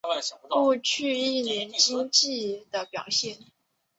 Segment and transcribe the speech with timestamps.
[0.49, 3.37] 过去一年经济的表现